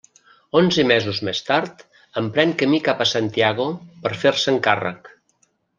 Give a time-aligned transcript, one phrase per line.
[0.61, 1.83] Onze mesos més tard
[2.23, 3.69] emprèn camí cap a Santiago
[4.07, 5.17] per fer-se'n càrrec.